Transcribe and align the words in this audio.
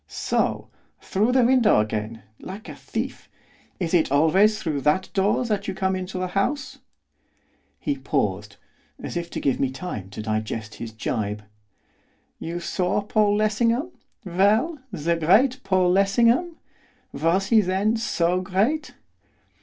'So! 0.07 0.67
Through 0.99 1.31
the 1.31 1.45
window 1.45 1.79
again! 1.79 2.23
like 2.39 2.67
a 2.67 2.73
thief! 2.75 3.29
Is 3.79 3.93
it 3.93 4.11
always 4.11 4.57
through 4.59 4.81
that 4.81 5.11
door 5.13 5.45
that 5.45 5.67
you 5.67 5.75
come 5.75 5.95
into 5.95 6.23
a 6.23 6.27
house?' 6.27 6.79
He 7.79 7.97
paused, 7.99 8.55
as 8.99 9.15
if 9.15 9.29
to 9.29 9.39
give 9.39 9.59
me 9.59 9.69
time 9.69 10.09
to 10.09 10.21
digest 10.23 10.73
his 10.81 10.91
gibe. 10.91 11.43
'You 12.39 12.59
saw 12.59 13.03
Paul 13.03 13.35
Lessingham, 13.35 13.91
well? 14.25 14.79
the 14.91 15.17
great 15.17 15.61
Paul 15.63 15.91
Lessingham! 15.91 16.55
Was 17.13 17.49
he, 17.49 17.61
then, 17.61 17.95
so 17.95 18.41
great? 18.41 18.95